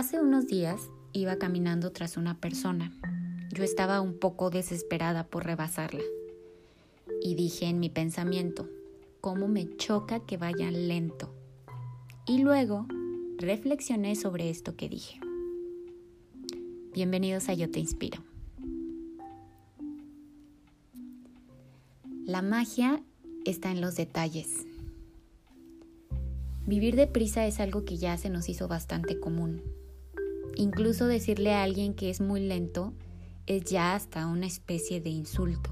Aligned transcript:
Hace 0.00 0.18
unos 0.18 0.46
días 0.46 0.80
iba 1.12 1.36
caminando 1.36 1.92
tras 1.92 2.16
una 2.16 2.40
persona. 2.40 2.90
Yo 3.52 3.62
estaba 3.62 4.00
un 4.00 4.18
poco 4.18 4.48
desesperada 4.48 5.24
por 5.24 5.44
rebasarla. 5.44 6.00
Y 7.22 7.34
dije 7.34 7.66
en 7.66 7.80
mi 7.80 7.90
pensamiento, 7.90 8.66
¿cómo 9.20 9.46
me 9.46 9.76
choca 9.76 10.20
que 10.20 10.38
vayan 10.38 10.88
lento? 10.88 11.34
Y 12.26 12.38
luego 12.38 12.86
reflexioné 13.36 14.16
sobre 14.16 14.48
esto 14.48 14.74
que 14.74 14.88
dije. 14.88 15.20
Bienvenidos 16.94 17.50
a 17.50 17.52
Yo 17.52 17.70
Te 17.70 17.80
Inspiro. 17.80 18.22
La 22.24 22.40
magia 22.40 23.02
está 23.44 23.70
en 23.70 23.82
los 23.82 23.96
detalles. 23.96 24.64
Vivir 26.66 26.96
deprisa 26.96 27.46
es 27.46 27.60
algo 27.60 27.84
que 27.84 27.98
ya 27.98 28.16
se 28.16 28.30
nos 28.30 28.48
hizo 28.48 28.66
bastante 28.66 29.20
común. 29.20 29.60
Incluso 30.56 31.06
decirle 31.06 31.54
a 31.54 31.62
alguien 31.62 31.94
que 31.94 32.10
es 32.10 32.20
muy 32.20 32.40
lento 32.40 32.92
es 33.46 33.64
ya 33.64 33.94
hasta 33.94 34.26
una 34.26 34.46
especie 34.46 35.00
de 35.00 35.10
insulto. 35.10 35.70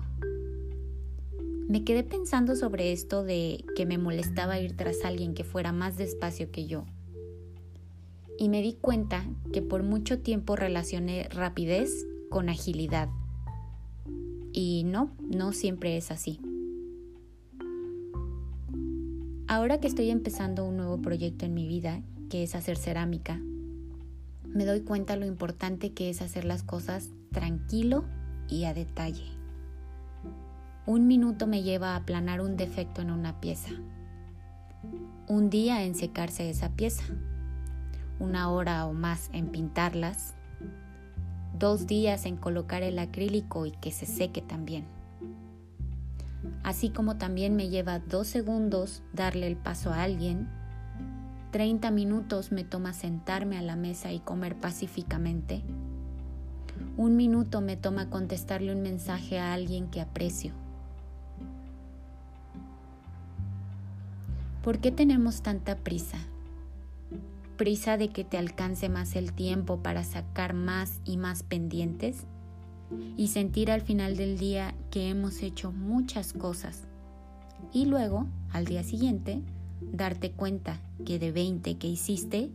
Me 1.68 1.84
quedé 1.84 2.02
pensando 2.02 2.56
sobre 2.56 2.92
esto 2.92 3.24
de 3.24 3.64
que 3.76 3.84
me 3.84 3.98
molestaba 3.98 4.58
ir 4.58 4.76
tras 4.76 5.04
alguien 5.04 5.34
que 5.34 5.44
fuera 5.44 5.70
más 5.70 5.98
despacio 5.98 6.50
que 6.50 6.66
yo. 6.66 6.86
Y 8.38 8.48
me 8.48 8.62
di 8.62 8.72
cuenta 8.72 9.24
que 9.52 9.60
por 9.60 9.82
mucho 9.82 10.20
tiempo 10.20 10.56
relacioné 10.56 11.28
rapidez 11.28 12.06
con 12.30 12.48
agilidad. 12.48 13.10
Y 14.52 14.84
no, 14.84 15.10
no 15.20 15.52
siempre 15.52 15.96
es 15.96 16.10
así. 16.10 16.40
Ahora 19.46 19.78
que 19.78 19.88
estoy 19.88 20.10
empezando 20.10 20.64
un 20.64 20.76
nuevo 20.76 21.02
proyecto 21.02 21.44
en 21.44 21.54
mi 21.54 21.66
vida, 21.66 22.02
que 22.30 22.42
es 22.42 22.54
hacer 22.54 22.76
cerámica, 22.76 23.40
me 24.54 24.64
doy 24.64 24.80
cuenta 24.80 25.16
lo 25.16 25.26
importante 25.26 25.92
que 25.92 26.10
es 26.10 26.22
hacer 26.22 26.44
las 26.44 26.62
cosas 26.62 27.10
tranquilo 27.32 28.04
y 28.48 28.64
a 28.64 28.74
detalle. 28.74 29.24
Un 30.86 31.06
minuto 31.06 31.46
me 31.46 31.62
lleva 31.62 31.92
a 31.92 31.96
aplanar 31.96 32.40
un 32.40 32.56
defecto 32.56 33.02
en 33.02 33.10
una 33.10 33.40
pieza. 33.40 33.70
Un 35.26 35.50
día 35.50 35.84
en 35.84 35.94
secarse 35.94 36.48
esa 36.48 36.70
pieza. 36.70 37.04
Una 38.18 38.50
hora 38.50 38.86
o 38.86 38.94
más 38.94 39.28
en 39.34 39.48
pintarlas. 39.48 40.34
Dos 41.58 41.86
días 41.86 42.24
en 42.24 42.36
colocar 42.36 42.82
el 42.82 42.98
acrílico 42.98 43.66
y 43.66 43.72
que 43.72 43.90
se 43.90 44.06
seque 44.06 44.40
también. 44.40 44.86
Así 46.62 46.88
como 46.88 47.18
también 47.18 47.54
me 47.54 47.68
lleva 47.68 47.98
dos 47.98 48.26
segundos 48.26 49.02
darle 49.12 49.46
el 49.46 49.56
paso 49.56 49.90
a 49.90 50.02
alguien 50.02 50.48
30 51.50 51.90
minutos 51.90 52.52
me 52.52 52.62
toma 52.62 52.92
sentarme 52.92 53.56
a 53.56 53.62
la 53.62 53.74
mesa 53.74 54.12
y 54.12 54.20
comer 54.20 54.56
pacíficamente. 54.56 55.62
Un 56.96 57.16
minuto 57.16 57.60
me 57.60 57.76
toma 57.76 58.10
contestarle 58.10 58.72
un 58.72 58.82
mensaje 58.82 59.38
a 59.38 59.54
alguien 59.54 59.88
que 59.88 60.00
aprecio. 60.00 60.52
¿Por 64.62 64.78
qué 64.78 64.90
tenemos 64.90 65.40
tanta 65.40 65.76
prisa? 65.76 66.18
¿Prisa 67.56 67.96
de 67.96 68.10
que 68.10 68.24
te 68.24 68.36
alcance 68.36 68.88
más 68.90 69.16
el 69.16 69.32
tiempo 69.32 69.78
para 69.78 70.04
sacar 70.04 70.52
más 70.52 71.00
y 71.04 71.16
más 71.16 71.42
pendientes? 71.42 72.24
Y 73.16 73.28
sentir 73.28 73.70
al 73.70 73.80
final 73.80 74.16
del 74.16 74.38
día 74.38 74.74
que 74.90 75.08
hemos 75.08 75.42
hecho 75.42 75.72
muchas 75.72 76.34
cosas. 76.34 76.82
Y 77.72 77.86
luego, 77.86 78.26
al 78.52 78.66
día 78.66 78.82
siguiente, 78.82 79.42
darte 79.80 80.32
cuenta 80.32 80.80
que 81.04 81.18
de 81.18 81.32
20 81.32 81.76
que 81.78 81.86
hiciste, 81.86 82.50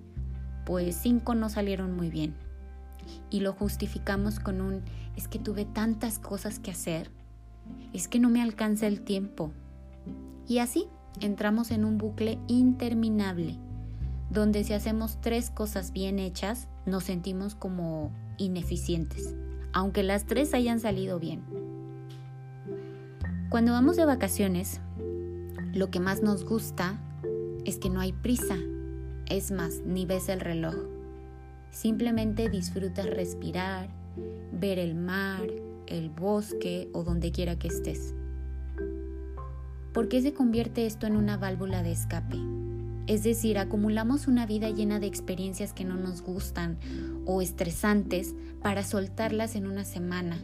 pues 0.65 0.95
5 0.95 1.35
no 1.35 1.49
salieron 1.49 1.95
muy 1.95 2.09
bien. 2.09 2.35
Y 3.29 3.41
lo 3.41 3.53
justificamos 3.53 4.39
con 4.39 4.61
un, 4.61 4.81
es 5.15 5.27
que 5.27 5.39
tuve 5.39 5.65
tantas 5.65 6.19
cosas 6.19 6.59
que 6.59 6.71
hacer, 6.71 7.11
es 7.93 8.07
que 8.07 8.19
no 8.19 8.29
me 8.29 8.41
alcanza 8.41 8.87
el 8.87 9.01
tiempo. 9.01 9.51
Y 10.47 10.59
así 10.59 10.87
entramos 11.19 11.71
en 11.71 11.85
un 11.85 11.97
bucle 11.97 12.39
interminable, 12.47 13.57
donde 14.29 14.63
si 14.63 14.73
hacemos 14.73 15.19
tres 15.21 15.49
cosas 15.49 15.91
bien 15.91 16.19
hechas, 16.19 16.67
nos 16.85 17.05
sentimos 17.05 17.55
como 17.55 18.11
ineficientes, 18.37 19.35
aunque 19.73 20.03
las 20.03 20.25
tres 20.25 20.53
hayan 20.53 20.79
salido 20.79 21.19
bien. 21.19 21.43
Cuando 23.49 23.73
vamos 23.73 23.95
de 23.95 24.05
vacaciones, 24.05 24.81
lo 25.73 25.91
que 25.91 25.99
más 25.99 26.23
nos 26.23 26.43
gusta 26.43 26.99
es 27.65 27.77
que 27.77 27.89
no 27.89 27.99
hay 27.99 28.13
prisa. 28.13 28.57
Es 29.29 29.51
más, 29.51 29.81
ni 29.85 30.05
ves 30.05 30.29
el 30.29 30.39
reloj. 30.39 30.75
Simplemente 31.71 32.49
disfrutas 32.49 33.09
respirar, 33.09 33.89
ver 34.51 34.79
el 34.79 34.95
mar, 34.95 35.41
el 35.87 36.09
bosque 36.09 36.89
o 36.93 37.03
donde 37.03 37.31
quiera 37.31 37.57
que 37.57 37.67
estés. 37.67 38.13
¿Por 39.93 40.07
qué 40.07 40.21
se 40.21 40.33
convierte 40.33 40.85
esto 40.85 41.05
en 41.07 41.15
una 41.15 41.37
válvula 41.37 41.83
de 41.83 41.91
escape? 41.91 42.37
Es 43.05 43.23
decir, 43.23 43.57
acumulamos 43.57 44.27
una 44.27 44.45
vida 44.45 44.69
llena 44.69 44.99
de 44.99 45.07
experiencias 45.07 45.73
que 45.73 45.83
no 45.83 45.97
nos 45.97 46.21
gustan 46.21 46.77
o 47.25 47.41
estresantes 47.41 48.33
para 48.61 48.83
soltarlas 48.83 49.55
en 49.55 49.67
una 49.67 49.83
semana, 49.83 50.37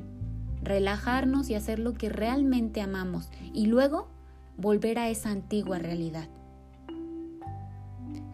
relajarnos 0.61 1.49
y 1.49 1.55
hacer 1.55 1.79
lo 1.79 1.93
que 1.93 2.09
realmente 2.09 2.81
amamos 2.81 3.29
y 3.53 3.67
luego 3.67 4.09
volver 4.57 4.99
a 4.99 5.09
esa 5.09 5.31
antigua 5.31 5.79
realidad. 5.79 6.27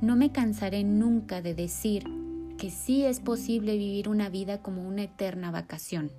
No 0.01 0.17
me 0.17 0.31
cansaré 0.31 0.83
nunca 0.83 1.41
de 1.41 1.53
decir 1.53 2.03
que 2.57 2.69
sí 2.69 3.05
es 3.05 3.21
posible 3.21 3.77
vivir 3.77 4.09
una 4.09 4.29
vida 4.29 4.61
como 4.61 4.85
una 4.85 5.03
eterna 5.03 5.51
vacación. 5.51 6.11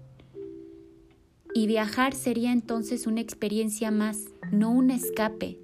Y 1.55 1.67
viajar 1.67 2.15
sería 2.15 2.53
entonces 2.53 3.07
una 3.07 3.21
experiencia 3.21 3.91
más, 3.91 4.25
no 4.51 4.71
un 4.71 4.91
escape. 4.91 5.59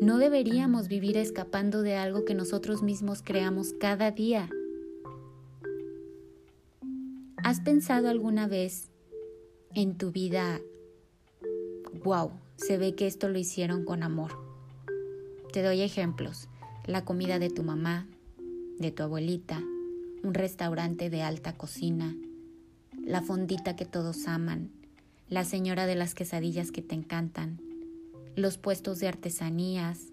No 0.00 0.18
deberíamos 0.18 0.88
vivir 0.88 1.16
escapando 1.16 1.82
de 1.82 1.96
algo 1.96 2.24
que 2.24 2.34
nosotros 2.34 2.82
mismos 2.82 3.22
creamos 3.22 3.72
cada 3.72 4.12
día. 4.12 4.48
¿Has 7.36 7.60
pensado 7.60 8.08
alguna 8.08 8.46
vez 8.46 8.90
en 9.74 9.98
tu 9.98 10.12
vida, 10.12 10.60
wow, 12.04 12.30
se 12.56 12.78
ve 12.78 12.94
que 12.94 13.06
esto 13.06 13.28
lo 13.28 13.38
hicieron 13.38 13.84
con 13.84 14.02
amor? 14.02 14.38
Te 15.52 15.62
doy 15.62 15.80
ejemplos 15.80 16.48
la 16.90 17.04
comida 17.04 17.38
de 17.38 17.50
tu 17.50 17.62
mamá, 17.62 18.08
de 18.80 18.90
tu 18.90 19.04
abuelita, 19.04 19.62
un 20.24 20.34
restaurante 20.34 21.08
de 21.08 21.22
alta 21.22 21.56
cocina, 21.56 22.16
la 23.06 23.22
fondita 23.22 23.76
que 23.76 23.84
todos 23.84 24.26
aman, 24.26 24.72
la 25.28 25.44
señora 25.44 25.86
de 25.86 25.94
las 25.94 26.14
quesadillas 26.14 26.72
que 26.72 26.82
te 26.82 26.96
encantan, 26.96 27.60
los 28.34 28.58
puestos 28.58 28.98
de 28.98 29.06
artesanías, 29.06 30.08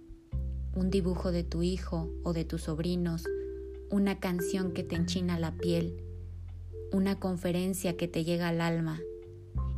un 0.75 0.91
dibujo 0.91 1.31
de 1.31 1.43
tu 1.43 1.63
hijo 1.63 2.11
o 2.23 2.33
de 2.33 2.45
tus 2.45 2.63
sobrinos, 2.63 3.23
una 3.89 4.19
canción 4.19 4.71
que 4.71 4.83
te 4.83 4.95
enchina 4.95 5.39
la 5.39 5.55
piel, 5.57 5.97
una 6.91 7.19
conferencia 7.19 7.97
que 7.97 8.07
te 8.07 8.23
llega 8.23 8.49
al 8.49 8.61
alma. 8.61 9.01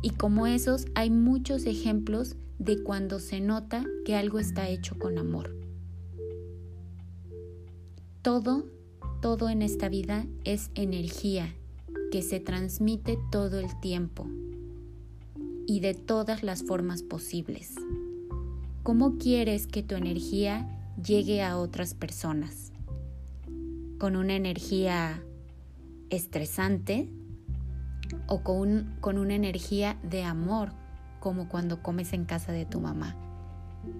Y 0.02 0.10
como 0.10 0.46
esos 0.46 0.84
hay 0.94 1.08
muchos 1.08 1.64
ejemplos 1.64 2.36
de 2.58 2.82
cuando 2.82 3.20
se 3.20 3.40
nota 3.40 3.86
que 4.04 4.16
algo 4.16 4.38
está 4.38 4.68
hecho 4.68 4.98
con 4.98 5.16
amor. 5.16 5.69
Todo, 8.22 8.66
todo 9.22 9.48
en 9.48 9.62
esta 9.62 9.88
vida 9.88 10.26
es 10.44 10.70
energía 10.74 11.54
que 12.12 12.20
se 12.20 12.38
transmite 12.38 13.18
todo 13.32 13.58
el 13.58 13.80
tiempo 13.80 14.26
y 15.66 15.80
de 15.80 15.94
todas 15.94 16.42
las 16.42 16.62
formas 16.62 17.02
posibles. 17.02 17.76
¿Cómo 18.82 19.16
quieres 19.16 19.66
que 19.66 19.82
tu 19.82 19.94
energía 19.94 20.68
llegue 21.02 21.42
a 21.42 21.56
otras 21.56 21.94
personas? 21.94 22.72
¿Con 23.98 24.16
una 24.16 24.34
energía 24.34 25.22
estresante 26.10 27.08
o 28.26 28.42
con, 28.42 28.96
con 29.00 29.16
una 29.16 29.34
energía 29.34 29.98
de 30.02 30.24
amor, 30.24 30.72
como 31.20 31.48
cuando 31.48 31.82
comes 31.82 32.12
en 32.12 32.26
casa 32.26 32.52
de 32.52 32.66
tu 32.66 32.80
mamá? 32.80 33.16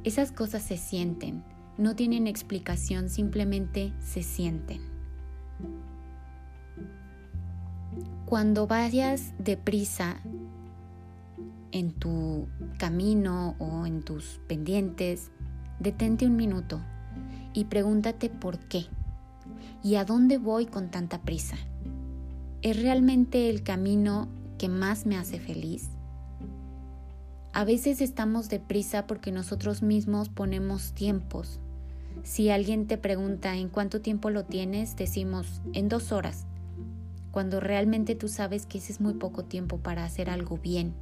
Esas 0.04 0.30
cosas 0.30 0.62
se 0.62 0.76
sienten 0.76 1.42
no 1.80 1.96
tienen 1.96 2.26
explicación, 2.26 3.08
simplemente 3.08 3.94
se 4.00 4.22
sienten. 4.22 4.82
Cuando 8.26 8.66
vayas 8.66 9.32
deprisa 9.38 10.20
en 11.72 11.92
tu 11.92 12.48
camino 12.78 13.56
o 13.58 13.86
en 13.86 14.02
tus 14.02 14.40
pendientes, 14.46 15.30
detente 15.78 16.26
un 16.26 16.36
minuto 16.36 16.80
y 17.54 17.64
pregúntate 17.64 18.28
por 18.28 18.58
qué 18.58 18.84
y 19.82 19.94
a 19.94 20.04
dónde 20.04 20.36
voy 20.36 20.66
con 20.66 20.90
tanta 20.90 21.22
prisa. 21.22 21.56
¿Es 22.60 22.80
realmente 22.80 23.48
el 23.48 23.62
camino 23.62 24.28
que 24.58 24.68
más 24.68 25.06
me 25.06 25.16
hace 25.16 25.40
feliz? 25.40 25.88
A 27.54 27.64
veces 27.64 28.02
estamos 28.02 28.50
deprisa 28.50 29.06
porque 29.06 29.32
nosotros 29.32 29.82
mismos 29.82 30.28
ponemos 30.28 30.92
tiempos, 30.92 31.58
si 32.22 32.50
alguien 32.50 32.86
te 32.86 32.98
pregunta 32.98 33.56
en 33.56 33.68
cuánto 33.68 34.00
tiempo 34.00 34.30
lo 34.30 34.44
tienes, 34.44 34.96
decimos 34.96 35.62
en 35.72 35.88
dos 35.88 36.12
horas, 36.12 36.46
cuando 37.30 37.60
realmente 37.60 38.14
tú 38.14 38.28
sabes 38.28 38.66
que 38.66 38.78
ese 38.78 38.92
es 38.92 39.00
muy 39.00 39.14
poco 39.14 39.44
tiempo 39.44 39.78
para 39.78 40.04
hacer 40.04 40.30
algo 40.30 40.58
bien. 40.58 40.94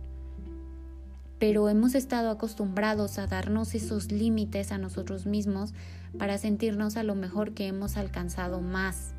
Pero 1.38 1.68
hemos 1.68 1.94
estado 1.94 2.30
acostumbrados 2.30 3.18
a 3.18 3.26
darnos 3.26 3.74
esos 3.74 4.10
límites 4.10 4.72
a 4.72 4.78
nosotros 4.78 5.26
mismos 5.26 5.72
para 6.18 6.38
sentirnos 6.38 6.96
a 6.96 7.02
lo 7.02 7.14
mejor 7.14 7.54
que 7.54 7.66
hemos 7.66 7.96
alcanzado 7.96 8.60
más 8.60 9.14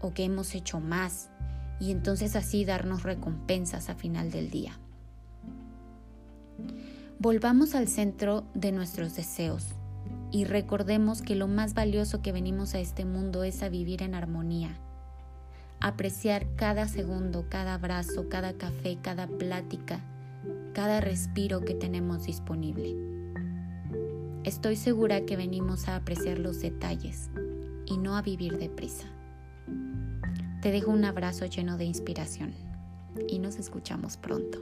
o 0.00 0.12
que 0.12 0.24
hemos 0.24 0.54
hecho 0.54 0.80
más 0.80 1.30
y 1.78 1.90
entonces 1.90 2.36
así 2.36 2.64
darnos 2.64 3.02
recompensas 3.02 3.88
a 3.88 3.94
final 3.94 4.30
del 4.30 4.50
día. 4.50 4.78
Volvamos 7.18 7.74
al 7.74 7.88
centro 7.88 8.44
de 8.54 8.72
nuestros 8.72 9.14
deseos 9.14 9.75
y 10.36 10.44
recordemos 10.44 11.22
que 11.22 11.34
lo 11.34 11.48
más 11.48 11.72
valioso 11.72 12.20
que 12.20 12.30
venimos 12.30 12.74
a 12.74 12.78
este 12.78 13.06
mundo 13.06 13.42
es 13.42 13.62
a 13.62 13.70
vivir 13.70 14.02
en 14.02 14.14
armonía, 14.14 14.78
apreciar 15.80 16.46
cada 16.56 16.88
segundo, 16.88 17.46
cada 17.48 17.72
abrazo, 17.72 18.28
cada 18.28 18.52
café, 18.52 18.98
cada 19.00 19.28
plática, 19.28 19.98
cada 20.74 21.00
respiro 21.00 21.62
que 21.62 21.72
tenemos 21.72 22.24
disponible. 22.24 22.94
Estoy 24.44 24.76
segura 24.76 25.24
que 25.24 25.38
venimos 25.38 25.88
a 25.88 25.96
apreciar 25.96 26.38
los 26.38 26.60
detalles 26.60 27.30
y 27.86 27.96
no 27.96 28.14
a 28.14 28.20
vivir 28.20 28.58
deprisa. 28.58 29.06
Te 30.60 30.70
dejo 30.70 30.90
un 30.90 31.06
abrazo 31.06 31.46
lleno 31.46 31.78
de 31.78 31.86
inspiración 31.86 32.52
y 33.26 33.38
nos 33.38 33.56
escuchamos 33.56 34.18
pronto. 34.18 34.58